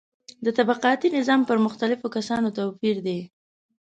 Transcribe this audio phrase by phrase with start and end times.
[0.45, 3.19] د طبقاتي نظام پر مختلفو کسانو توپیر دی.